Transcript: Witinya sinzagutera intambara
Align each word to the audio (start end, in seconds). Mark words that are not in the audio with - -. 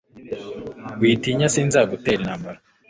Witinya 0.99 1.47
sinzagutera 1.53 2.19
intambara 2.21 2.59